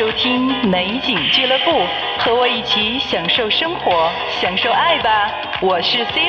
[0.00, 1.78] 收听美景俱乐部，
[2.20, 4.10] 和我一起享受生活，
[4.40, 5.30] 享受爱吧。
[5.60, 6.26] 我是 c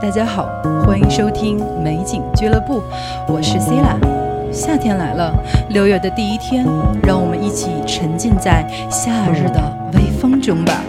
[0.00, 0.48] 大家好，
[0.86, 2.80] 欢迎收听美景俱乐部，
[3.26, 5.34] 我是 c i l a 夏天来了，
[5.70, 6.64] 六月的第一天，
[7.02, 9.60] 让我们一起沉浸在夏日的
[9.94, 10.80] 微风中吧。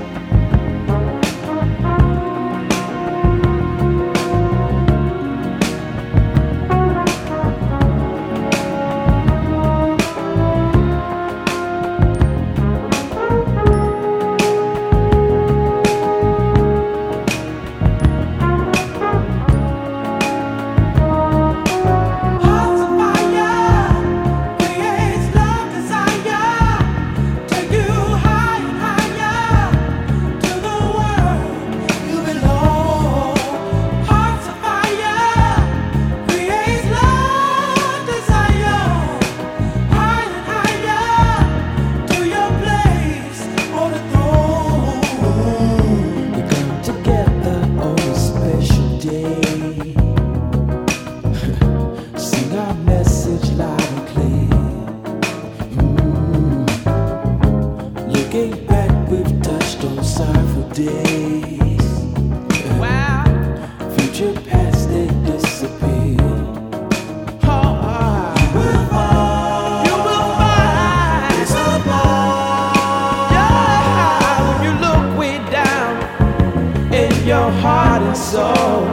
[77.30, 78.88] your heart and soul.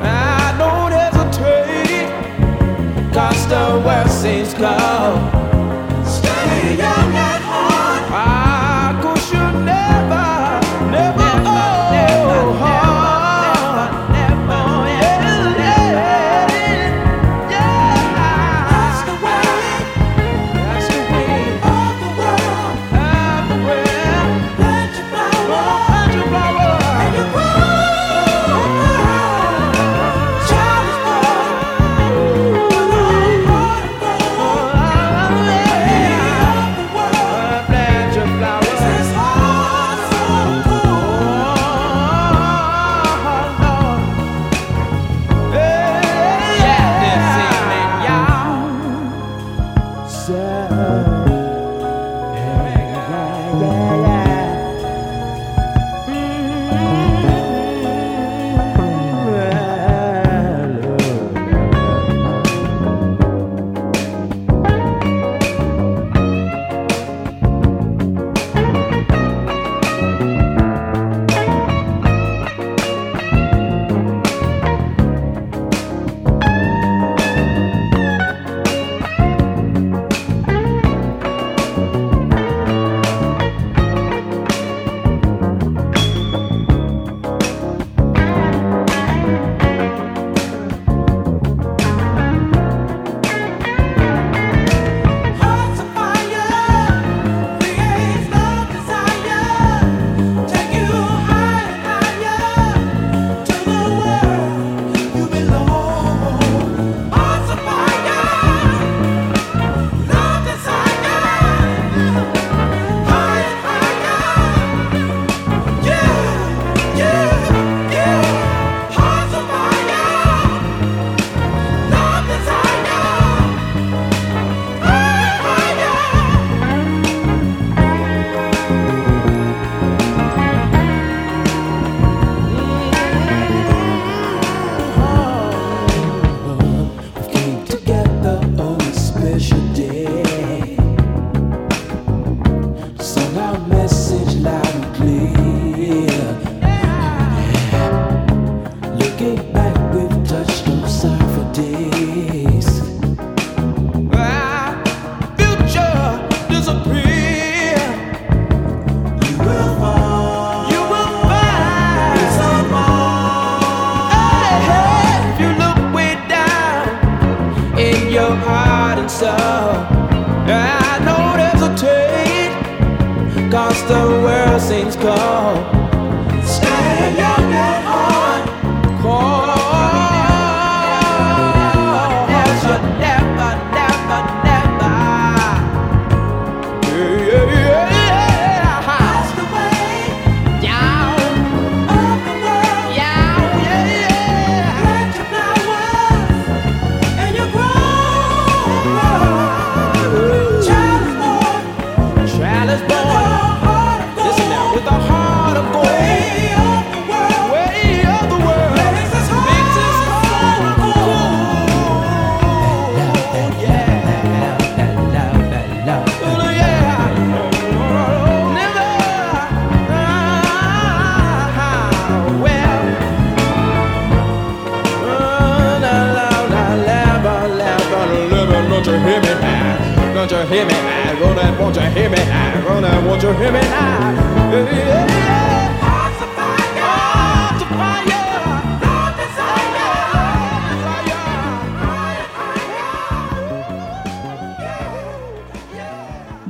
[0.00, 2.06] I don't hesitate,
[3.12, 5.35] cause the world seems cold.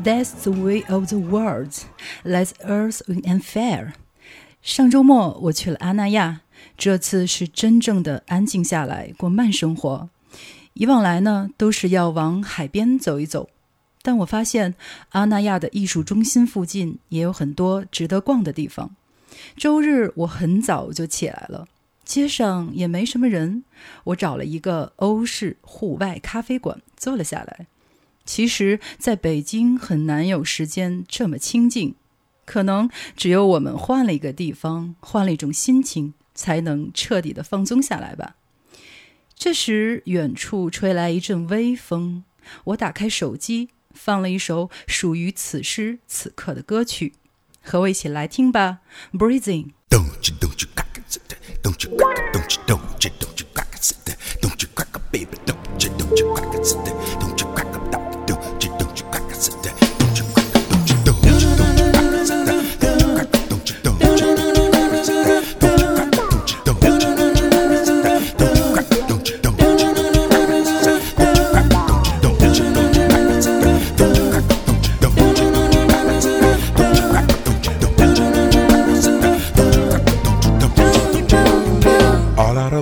[0.07, 1.73] That's the way of the world.
[2.23, 3.95] Let's earth in and fair.
[4.63, 6.43] 上周末我去了阿那亚，
[6.79, 10.09] 这次是真正的安静下来过慢生活。
[10.75, 13.49] 以往来呢，都是要往海边走一走。
[14.01, 14.77] 但我发现
[15.09, 18.95] 阿那亚的艺术中心附近也有很多值得逛的地方。
[19.57, 21.67] 周日我很早就起来了，
[22.05, 23.65] 街上也没什么人。
[24.05, 27.67] 我找了一个欧式户外咖啡馆坐了下来。
[28.27, 31.95] 其实，在北京很难有时间这么清静，
[32.45, 38.35] 可能只有我们换了一个地方，换了一种心情，才能彻底的放松下来吧。
[39.35, 42.25] 这时，远处吹来一阵微风，
[42.65, 43.71] 我打开手机。
[43.99, 47.15] 放了一首属于此时此刻的歌曲，
[47.63, 48.81] 和我一起来听吧。
[49.11, 49.71] Breathing。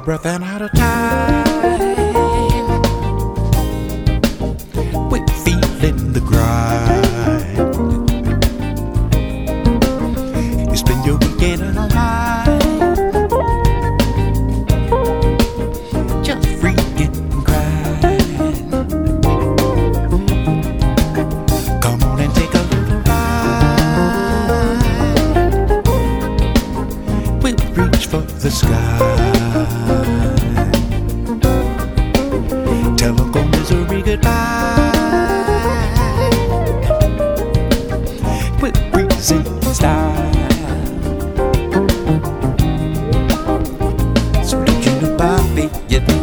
[0.05, 0.94] Breath and out of time.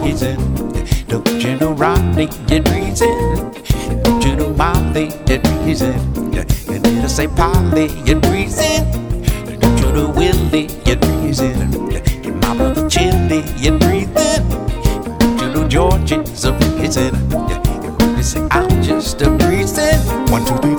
[0.04, 0.38] Reason.
[1.08, 3.52] Don't you know Rodney, you're reason.
[4.04, 5.94] Don't you know Molly, you're reason.
[6.34, 8.86] You need to say Polly, you're reason.
[9.60, 11.72] Don't you know Willie, you're reason.
[12.24, 14.44] Your mama the chili, you're breathing.
[15.20, 17.14] Don't you know George is a reason.
[18.18, 19.96] You say I'm just a reason.
[20.32, 20.71] One, two, three,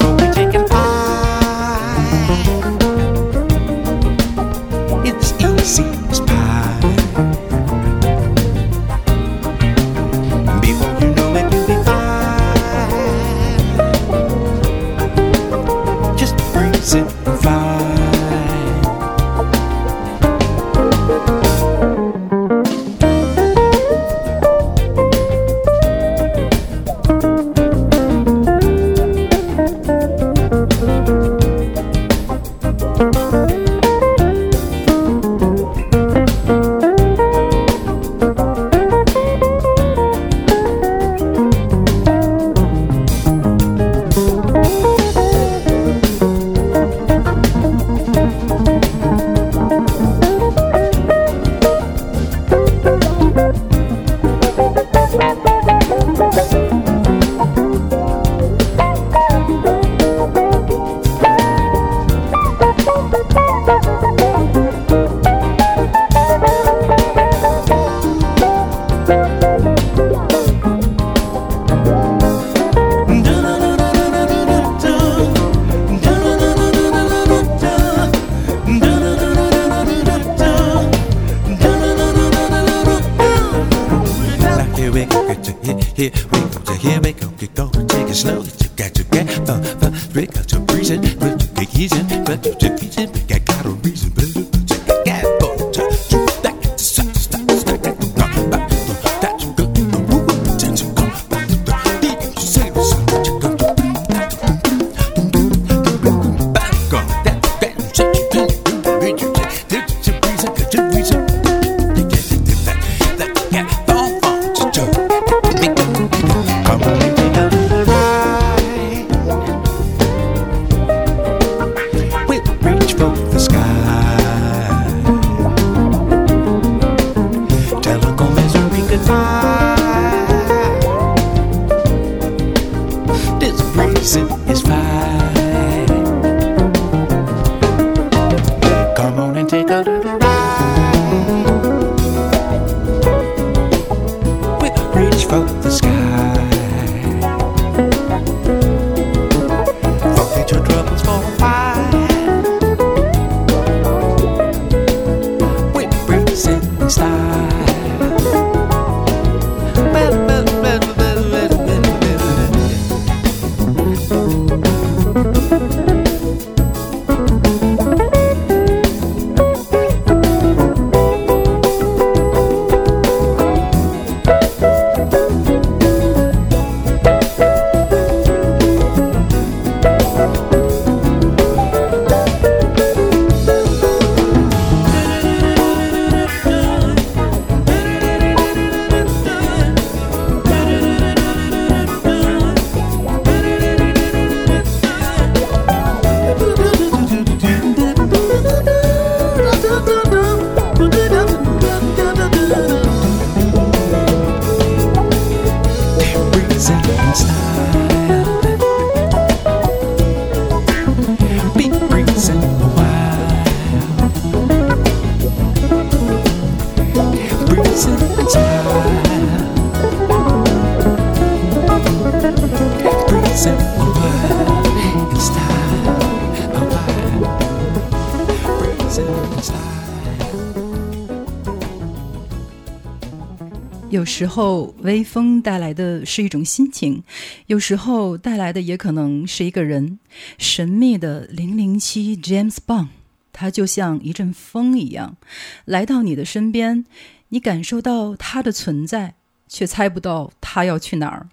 [233.93, 237.03] 有时候微风带来的是一种心情，
[237.49, 239.99] 有时候带来的也可能是一个人。
[240.39, 242.89] 神秘的零零七 James Bond，
[243.35, 245.19] 他就像一阵风一样，
[245.67, 246.87] 来到你的身边，
[247.29, 249.13] 你感受到他的存在，
[249.47, 251.29] 却猜不到他要去哪儿。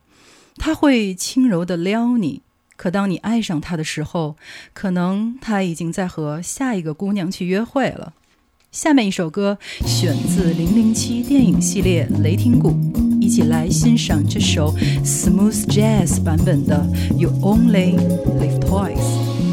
[0.58, 2.42] 他会轻柔地撩你，
[2.75, 4.36] 可当你爱上他的时候，
[4.74, 8.12] 可能他已经在和下一个姑娘去约会了。
[8.71, 12.69] 下面一首歌选自《零零七》电影系列《雷霆谷》，
[13.19, 14.71] 一起来欣赏这首
[15.03, 16.85] Smooth Jazz 版本的
[17.17, 19.45] 《You Only Live Twice》。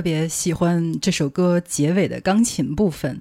[0.00, 3.20] 特别喜欢这首歌结尾的钢琴部分，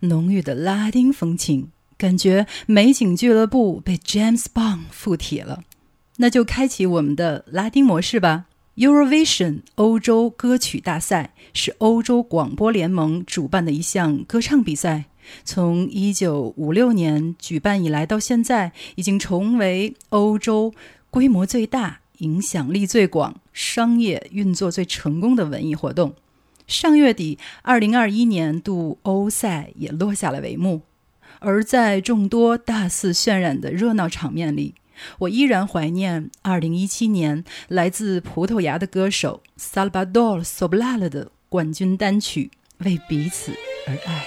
[0.00, 5.62] 浓郁的拉丁风情，感觉美景俱乐部被 James Bond 附体了。
[6.18, 8.44] 那就开启我们的拉丁模式吧。
[8.76, 15.06] Eurovision 欧洲歌曲大赛是欧洲广播联盟主办的一项歌唱比赛，
[15.46, 20.74] 从1956年举办以来到现在，已经成为欧洲
[21.08, 26.14] 规模最大、影响力最广、商业运作最成功的文艺活动。
[26.68, 30.82] 上月底，2021年度欧赛也落下了帷幕，
[31.40, 34.76] 而在众多大肆渲染的热闹场面里。
[35.18, 42.52] 我依然怀念2017年来自葡萄牙的歌手 Salvador Sobral 的冠军单曲
[42.84, 43.52] 《为彼此
[43.88, 44.26] 而爱》。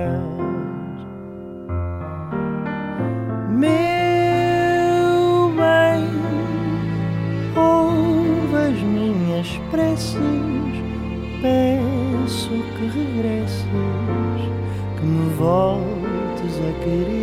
[16.81, 17.20] Querer.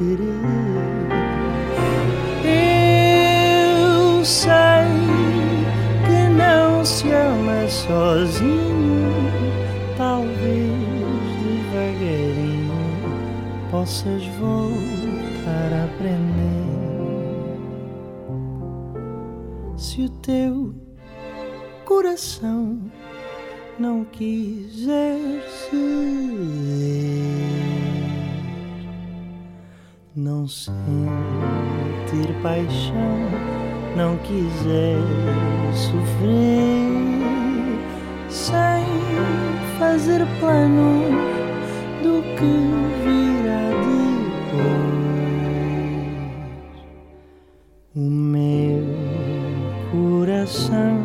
[0.00, 0.40] querer.
[2.42, 4.88] Eu sei
[6.06, 9.12] que não se ama sozinho,
[9.98, 10.72] talvez
[11.42, 12.72] devagarinho
[13.70, 16.30] possas voltar a aprender.
[19.76, 20.74] Se o teu
[21.84, 22.80] coração
[23.78, 25.18] não quiser
[25.68, 26.40] ser
[30.14, 30.74] não sentir
[32.42, 33.18] paixão,
[33.96, 34.98] não quiser
[35.74, 36.86] sofrer,
[38.28, 38.84] sem
[39.78, 41.14] fazer planos
[42.02, 43.30] do que vir
[47.96, 48.84] o meu
[49.90, 50.98] coração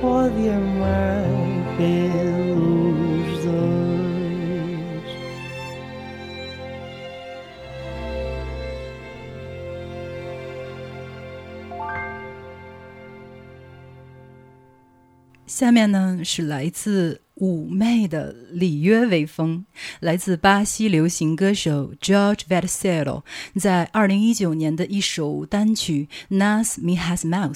[0.00, 1.26] pode amar
[1.76, 2.21] pelos
[15.62, 19.64] 下面呢是来自妩媚的里约微风，
[20.00, 23.22] 来自巴西流行歌手 George Vassello
[23.54, 27.52] 在二零一九年的一首单曲《Nas Minhas Mãos》。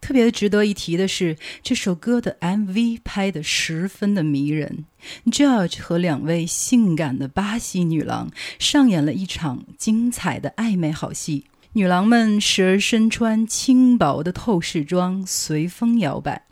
[0.00, 4.86] 特别值得一提的是，这首歌的 MV 拍得十分的迷人。
[5.26, 11.44] George 和两位性感的巴西女郎上演了一场精彩的暧昧好戏。
[11.74, 16.46] 女郎们时而身穿轻薄的透视装，随风摇摆。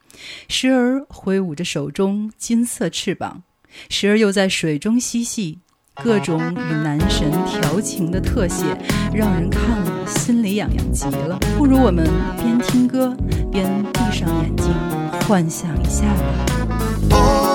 [0.48, 3.42] 时而挥舞着手中金色翅膀，
[3.88, 5.58] 时而又在水中嬉戏，
[6.02, 8.64] 各种与男神调情的特写，
[9.12, 11.38] 让人看了心里痒痒极了。
[11.56, 12.06] 不如我们
[12.42, 13.16] 边听歌
[13.50, 14.72] 边闭上眼睛，
[15.26, 17.49] 幻想一下吧。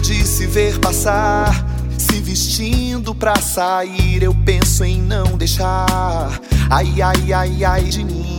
[0.00, 6.40] De se ver passar se vestindo pra sair, eu penso em não deixar.
[6.68, 8.38] Ai, ai, ai, ai de mim.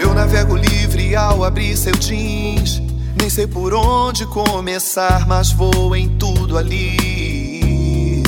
[0.00, 2.80] Eu navego livre ao abrir seu jeans.
[3.18, 8.22] Nem sei por onde começar, mas vou em tudo ali.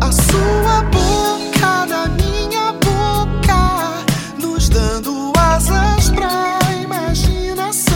[0.00, 4.04] A sua boca na minha boca,
[4.38, 7.94] nos dando asas pra imaginação.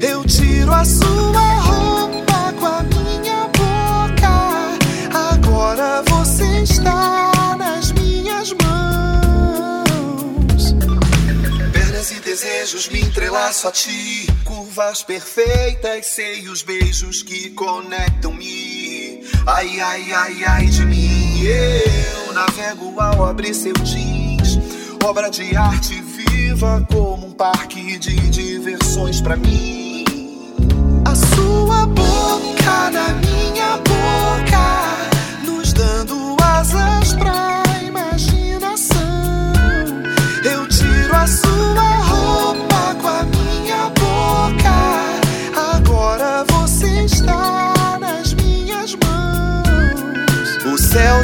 [0.00, 1.51] Eu tiro a sua
[12.32, 14.26] desejos me entrelaço a ti.
[14.42, 19.20] Curvas perfeitas, seios, beijos que conectam-me.
[19.46, 21.42] Ai, ai, ai, ai de mim.
[21.42, 24.58] Eu navego ao abrir seu jeans.
[25.04, 30.06] Obra de arte viva como um parque de diversões pra mim.
[31.04, 37.01] A sua boca na minha boca, nos dando asas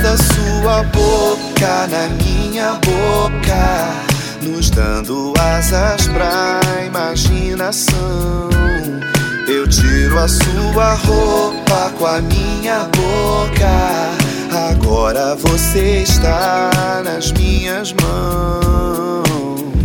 [0.09, 3.92] da sua boca na minha boca,
[4.40, 8.49] nos dando asas pra imaginação.
[9.47, 13.68] Eu tiro a sua roupa com a minha boca.
[14.71, 19.78] Agora você está nas minhas mãos.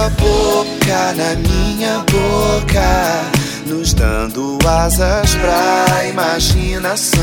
[0.00, 3.20] Sua boca na minha boca,
[3.66, 7.20] nos dando asas pra imaginação.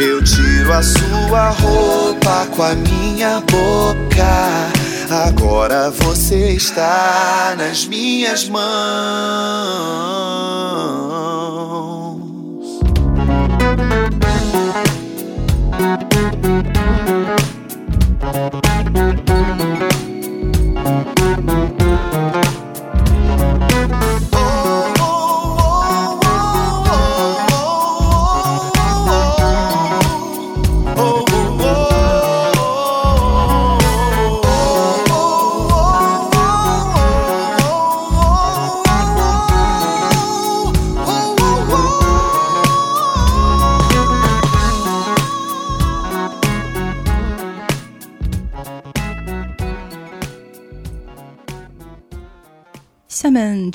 [0.00, 4.72] Eu tiro a sua roupa com a minha boca.
[5.26, 8.60] Agora você está nas minhas mãos.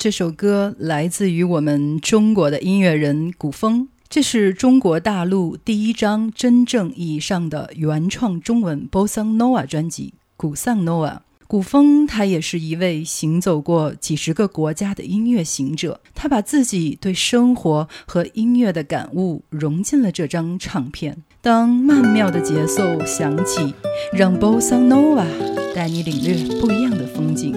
[0.06, 11.10] 这首歌来自于我们中国的音乐人古风，这是中国大陆第一张真正意义上的原创中文 bossa nova 专辑《古桑 noa》。
[11.48, 21.22] 古风他也是一位行走过几十个国家的音乐行者，他把自己对生活和音乐的感悟融进了这张唱片。
[21.40, 23.72] 当曼妙的节奏响起，
[24.12, 25.24] 让 bossa nova
[25.72, 27.54] 带你领略不一样的风景。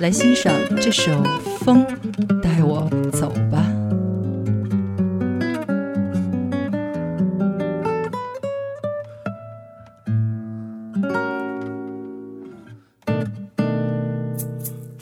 [0.00, 1.12] 来欣赏这首
[1.60, 1.86] 《风
[2.42, 2.90] 带我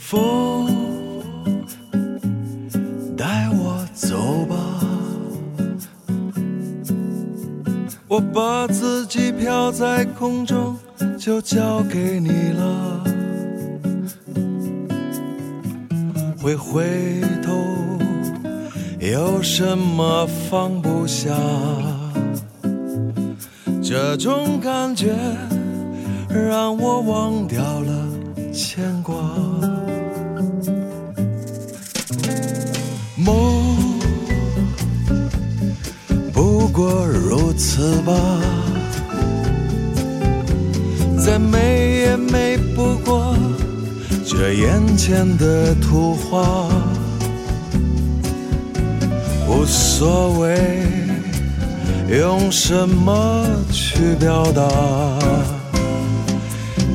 [0.09, 0.69] 风，
[3.17, 4.55] 带我走吧，
[8.07, 10.77] 我把自己飘在空中，
[11.19, 13.05] 就交给你了。
[16.41, 17.53] 回回头，
[19.01, 21.35] 有什么放不下？
[23.83, 25.17] 这种感觉
[26.29, 28.09] 让我忘掉了
[28.53, 29.16] 牵挂。
[36.77, 38.13] 过如此吧，
[41.25, 43.35] 再美也美不过
[44.27, 46.69] 这眼前的图画。
[49.49, 50.83] 无所谓
[52.11, 54.69] 用什么去表达，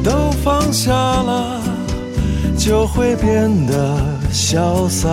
[0.04, 1.60] 都放下了，
[2.56, 3.98] 就会变得
[4.32, 5.10] 潇洒。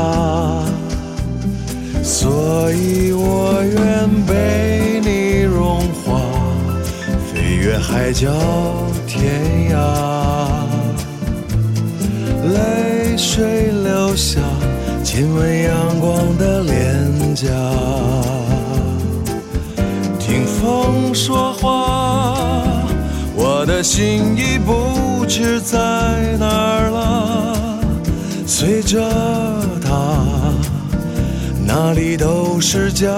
[2.11, 6.19] 所以我愿被你融化，
[7.31, 8.33] 飞越海角
[9.07, 9.77] 天涯，
[12.49, 14.41] 泪水流下，
[15.05, 17.47] 亲吻阳光的脸颊，
[20.19, 22.87] 听风说话，
[23.37, 25.79] 我的心已不知在
[26.41, 27.79] 哪儿了，
[28.47, 28.99] 随着
[29.85, 30.38] 它。
[31.69, 33.13] 哪里都是家。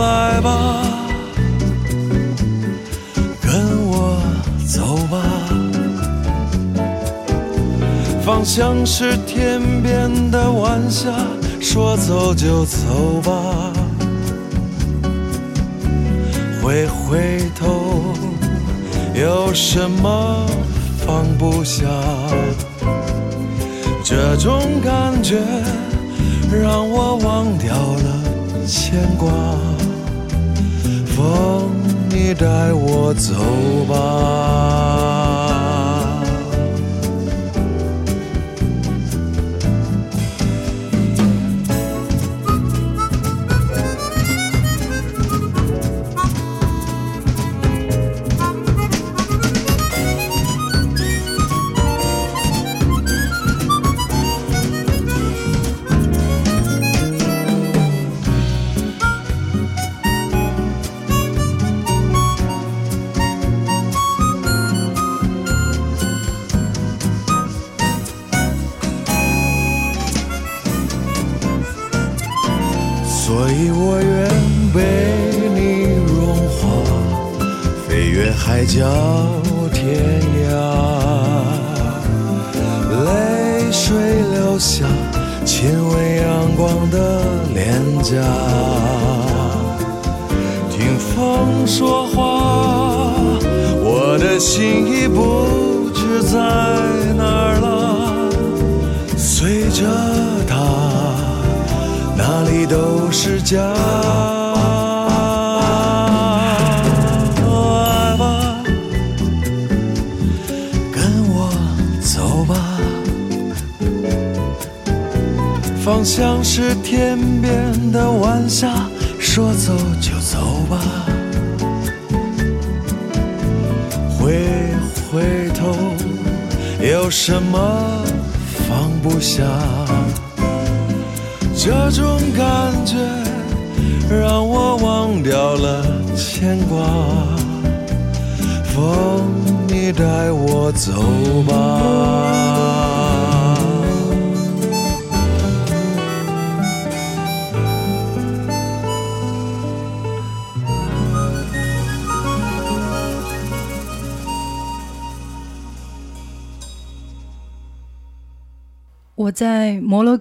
[0.00, 0.84] 来吧，
[3.40, 3.52] 跟
[3.88, 4.22] 我
[4.64, 5.18] 走吧，
[8.24, 11.10] 方向是天边的晚霞，
[11.60, 13.72] 说走就走吧，
[16.62, 18.14] 回回头
[19.12, 20.46] 有什么
[21.04, 21.84] 放不下？
[24.14, 25.38] 这种感觉
[26.52, 29.32] 让我忘掉了牵挂，
[31.06, 31.70] 风，
[32.10, 33.32] 你带我走
[33.88, 35.41] 吧。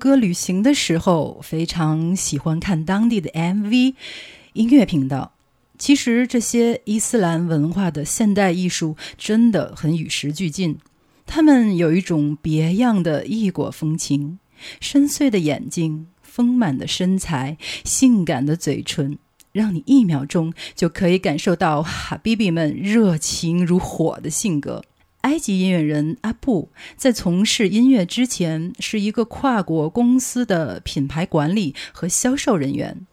[0.01, 3.93] 哥旅行的时候，非常喜欢看当地的 MV
[4.53, 5.33] 音乐频道。
[5.77, 10.79] 其实这些伊斯兰文化的现代艺术真的很与时俱进，
[11.27, 14.39] 他们有一种别样的异国风情，
[14.79, 19.19] 深邃的眼睛、丰满的身材、性感的嘴唇，
[19.51, 24.83] 让你一秒钟就可以感受到哈比比们热情如火的性格。
[25.21, 33.05] 埃及音乐人阿布在从事音乐之前是一个跨国公司的品牌管理和销售人员。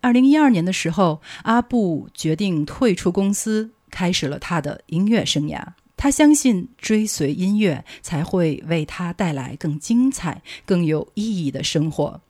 [0.00, 5.60] 二零一二年的时候，阿布决定退出公司，开始了他的音乐生涯。
[5.96, 12.20] 他相信追随音乐才会为他带来更精彩、更有意义的生活。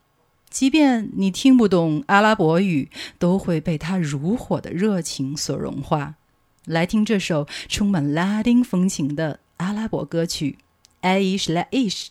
[0.48, 2.88] 即便你听不懂阿拉伯语，
[3.18, 6.14] 都会被他如火的热情所融化。
[6.68, 10.58] 来听这首充满拉丁风情的阿拉伯歌曲
[11.08, 12.06] 《Aish La Ish》。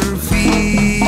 [0.00, 0.99] her feet.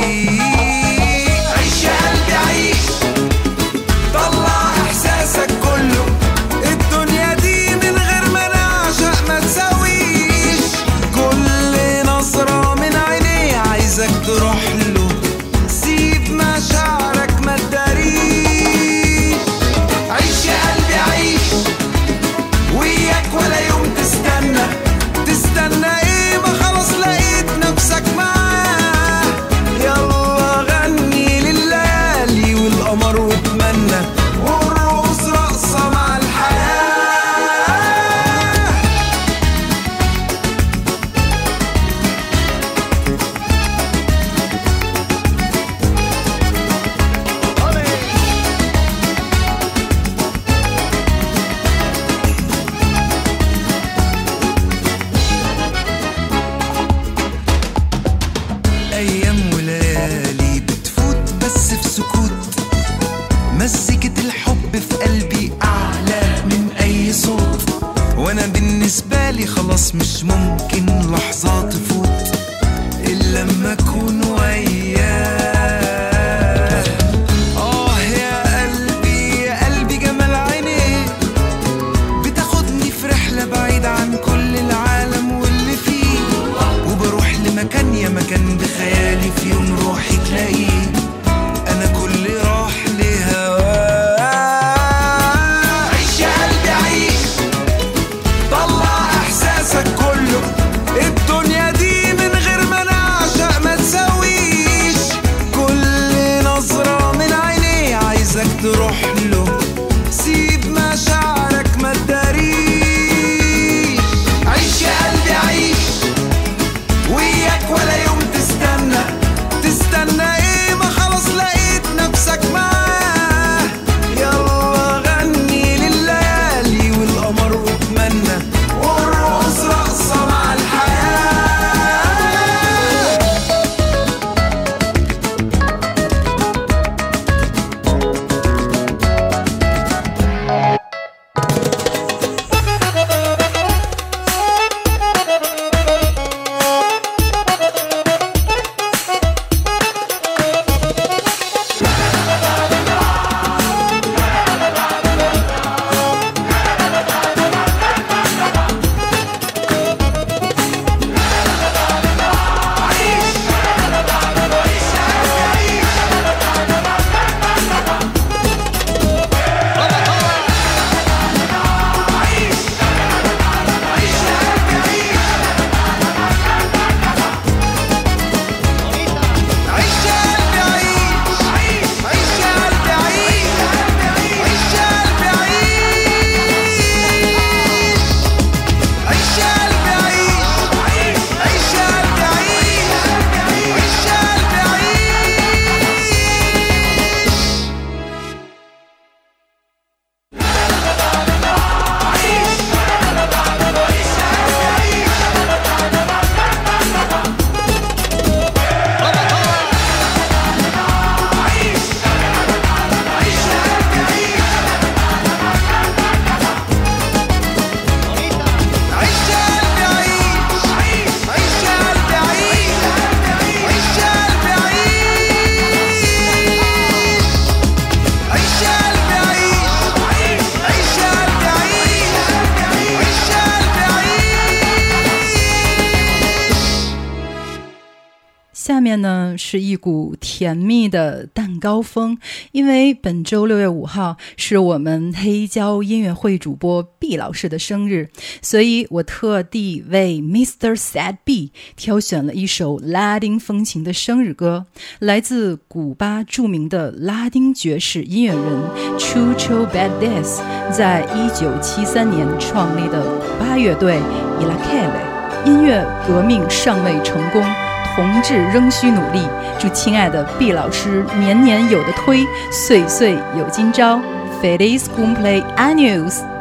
[239.52, 242.16] 是一股甜蜜的蛋糕风，
[242.52, 248.08] 因为本周六月五号是我们黑胶音乐会主播毕老师的生日，
[248.40, 250.74] 所以我特地为 Mr.
[250.74, 254.64] Sad B 挑选了一首拉丁风情的生日歌，
[255.00, 260.42] 来自古巴著名的拉丁爵士音乐人 Chucho b a d d e s
[260.72, 267.61] 在一九七三年创立的古巴乐队 i l a k e l e 音乐革命尚未成功。
[267.94, 269.26] 宏志仍需努力。
[269.58, 274.00] 祝亲爱的毕老师年年有的推，岁岁有今朝。
[274.42, 276.31] Feliz cumpleaños！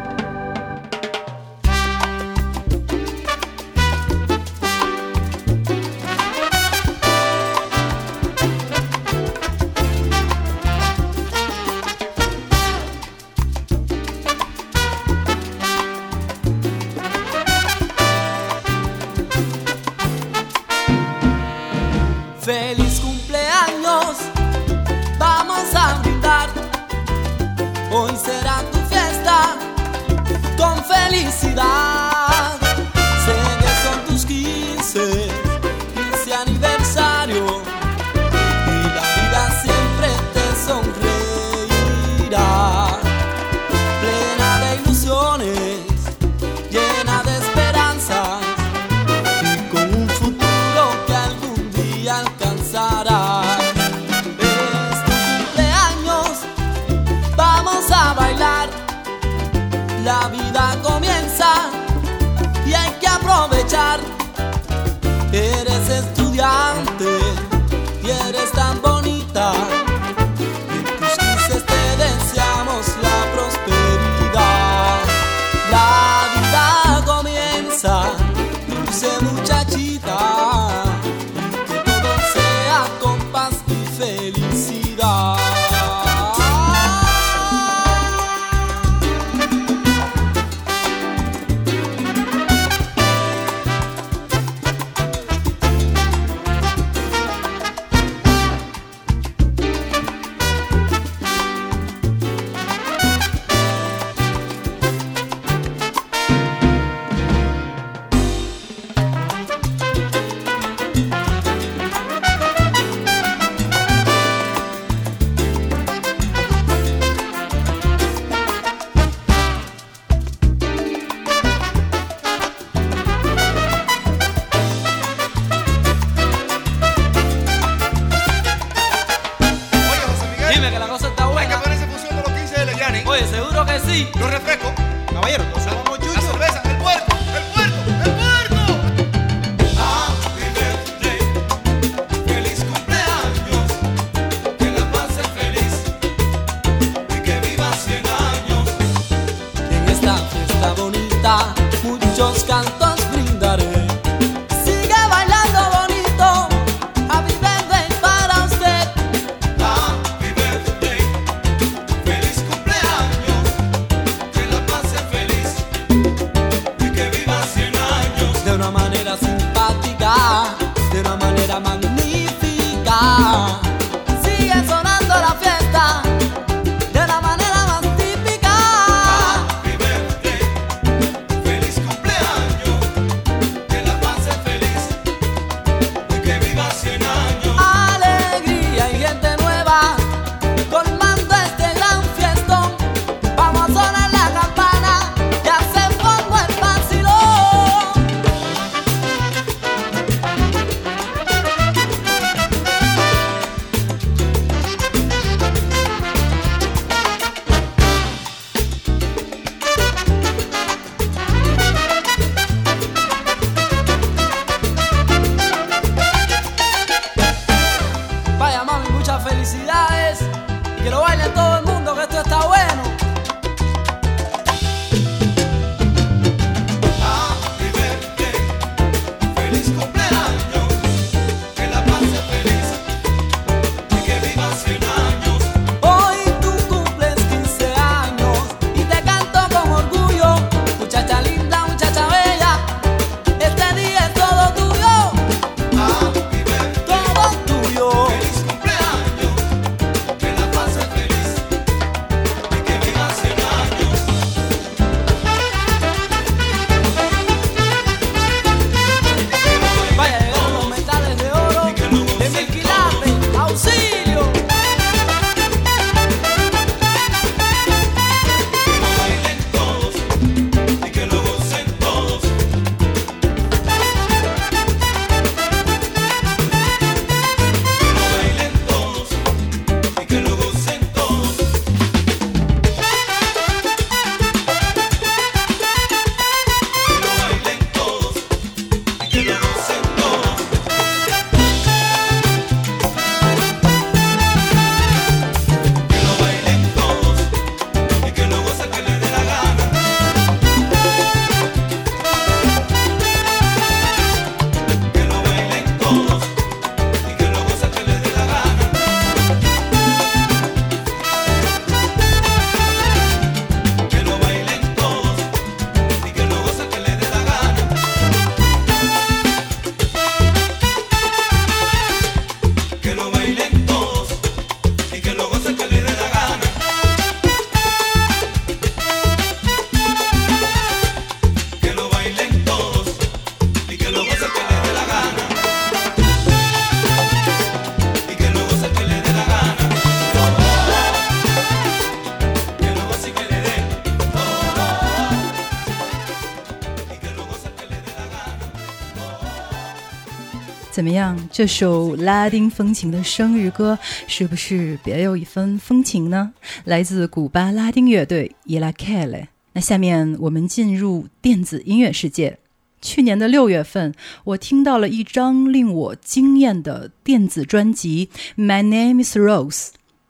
[350.72, 351.18] 怎么样？
[351.30, 356.32] 这首拉丁风情的生日歌是不是别有一番风情呢？
[356.64, 359.28] 来自古巴拉丁乐队伊拉凯勒。
[359.52, 362.40] 那下面我们进入电子音乐世界。
[362.82, 363.94] 去年的六月份，
[364.24, 368.10] 我听到了一张令我惊艳的电子专辑
[368.42, 369.68] 《My Name Is Rose》，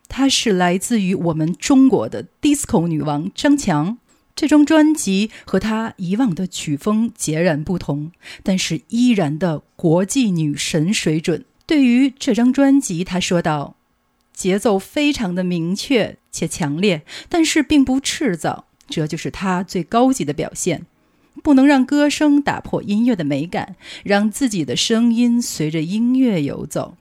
[0.07, 3.97] 它是来自于我们中国的 disco 女王张强。
[4.35, 8.11] 这张专辑和她以往的曲风截然不同，
[8.43, 11.45] 但是依然的国际女神水准。
[11.65, 13.75] 对于这张专辑，她说道
[14.33, 20.85] ：“节奏非常的明确且强烈，但是并不赤燥，这就是她最高级的表现。
[21.43, 26.97] 不能让歌声打破音乐的美感，让自己的声音随着音乐游走。”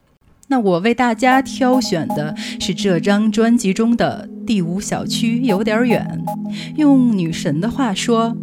[0.51, 6.21] 那我为大家挑选的是这张专辑中的第五小区，有点远。
[6.75, 8.35] 用女神的话说，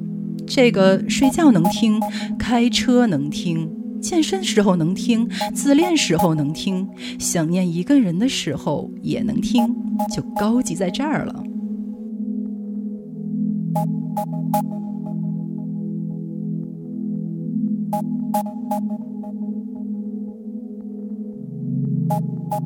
[0.47, 2.01] 这个睡觉能听，
[2.39, 6.89] 开车能听，健身时候能听，自恋时候能听，
[7.19, 9.67] 想念一个人的时候也能听。
[10.11, 11.43] 就高级在这儿了。
[22.51, 22.63] thank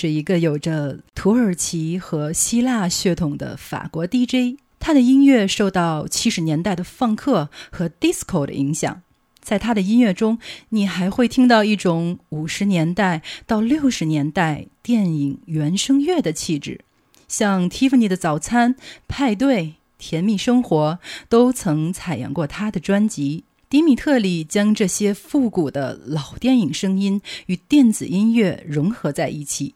[0.00, 4.58] 是一个有着土耳其和希腊血统的法国 DJ。
[4.78, 9.02] 他的音乐受到七十年代的放克和 disco 的影响。
[9.42, 10.38] 在他的音乐中，
[10.70, 16.80] 你还会听到一种五十年代到六十年代电影原声乐的气质，
[17.28, 18.76] 像 Tiffany 的早餐、
[19.06, 20.98] 派对、甜蜜生活
[21.28, 23.44] 都曾采样过他的专辑。
[23.68, 29.74] 迪米特里将这些复古的老电影声音与电子音乐融合在一起，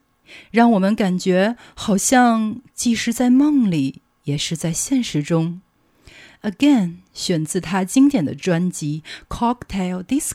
[0.50, 5.60] 让我们感觉好像既是在梦里，也是在现实中。
[6.42, 9.02] Again，选自他经典的专辑
[9.34, 10.34] 《Cocktail Disco》，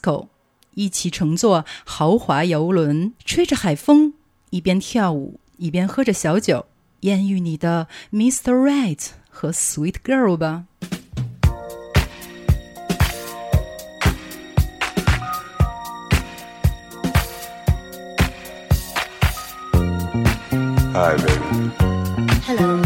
[0.74, 4.14] 一起乘坐豪华游轮，吹着海风，
[4.50, 6.66] 一边跳舞一边喝着小酒，
[7.02, 8.54] 艳遇你的 Mr.
[8.54, 10.66] Right 和 Sweet Girl 吧。
[20.92, 21.72] Hi, baby.
[22.48, 22.82] Hello.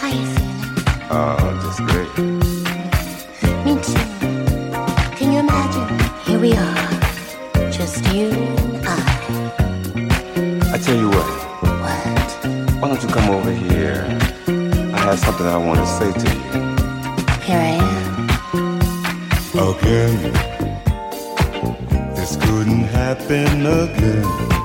[0.00, 1.10] How you feeling?
[1.10, 2.10] Uh, just great.
[3.64, 4.04] Me too.
[5.16, 5.88] Can you imagine?
[6.24, 8.88] Here we are, just you and I.
[10.74, 11.26] I tell you what,
[11.82, 12.30] What?
[12.80, 14.04] why don't you come over here?
[14.94, 16.42] I have something I want to say to you.
[17.42, 18.28] Here I am.
[19.70, 20.32] Again,
[22.14, 24.55] this couldn't happen again.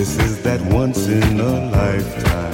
[0.00, 2.49] This is that once in a lifetime.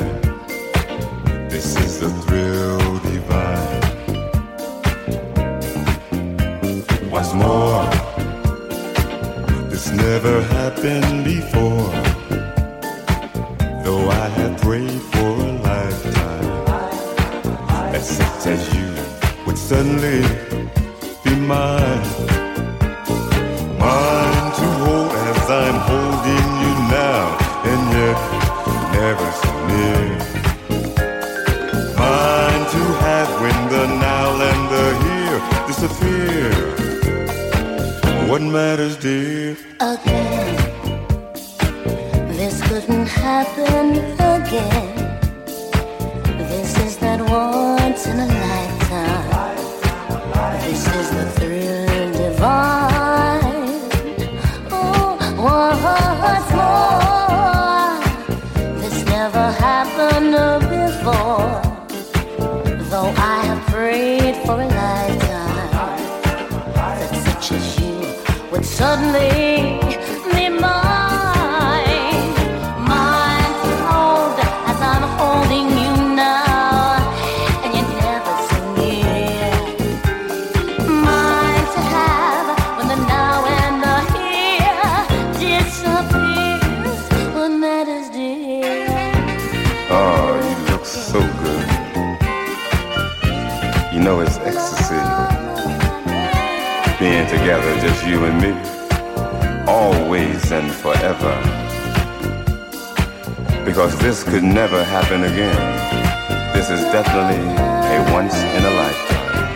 [107.97, 109.47] A once in a lifetime.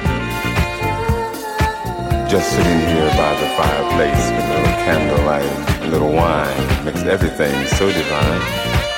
[2.28, 7.66] Just sitting here by the fireplace with a little candlelight, a little wine, makes everything
[7.66, 8.89] so divine.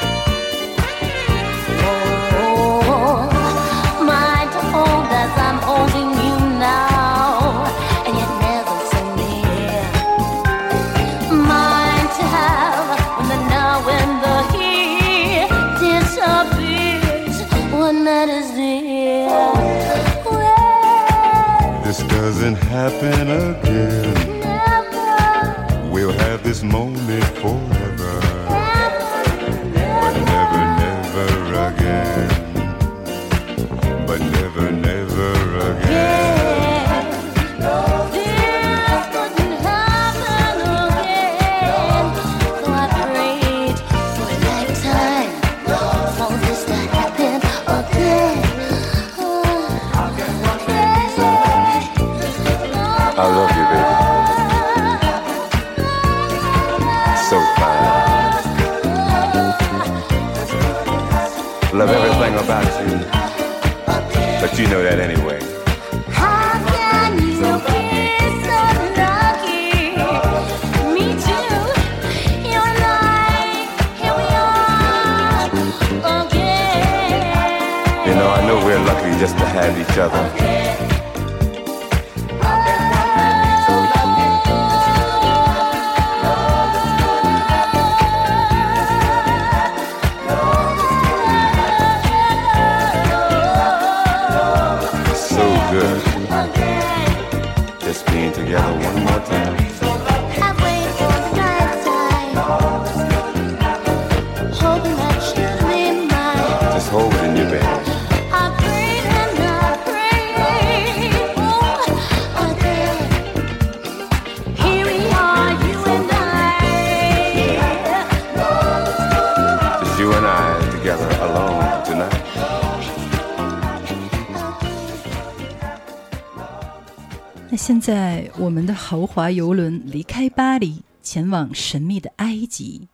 [127.64, 132.88] 现在，我们的豪华游轮离开巴黎，前往神秘的埃及，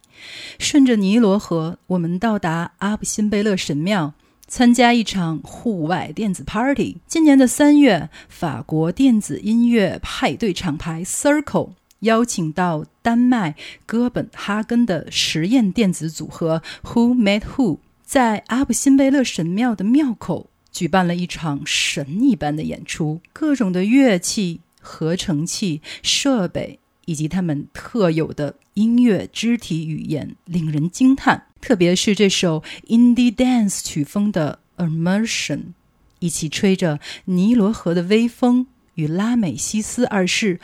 [0.59, 4.13] 顺着尼罗河，我们到达阿布辛贝勒神庙，
[4.47, 6.99] 参加一场户外电子 party。
[7.07, 13.55] 今年的三月，法国电子音乐派对厂牌 Circle 邀请到丹麦
[13.87, 31.47] 哥本哈根的实验电子组合 Who Made Who，在阿布辛贝勒神庙的庙口举办了一场神一般的演出，各种的乐器、合成器、设备以及他们特有的音乐肢体语言，令人惊叹。
[31.61, 35.73] 特别是这首 indie dance 曲风的 Immersion，
[36.21, 40.61] 一起吹着尼罗河的微风，与拉美西斯二世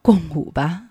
[0.00, 0.87] 共舞吧。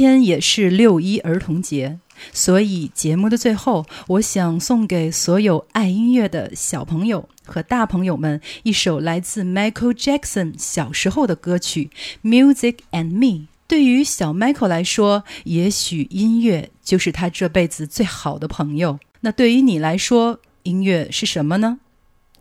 [0.00, 1.98] 天也是六一儿童节，
[2.32, 11.90] 所以节目的最后，我想送给所有爱音乐的小朋友和大朋友们一首来自 Michael Jackson 小时候的歌曲
[12.26, 13.26] 《Music and Me》。
[13.68, 18.98] 对于小 Michael 来说，也许音乐就是他这辈子最好的朋友。
[19.20, 21.78] 那对于你来说，音乐是什么呢？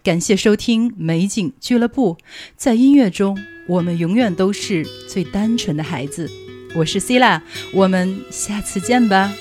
[0.01, 2.15] 感谢收听美景俱乐部，
[2.55, 3.37] 在音乐中，
[3.67, 6.31] 我们永远都是最单纯的孩子。
[6.75, 7.41] 我是 C 啦，
[7.73, 9.33] 我们下次见吧。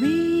[0.00, 0.31] We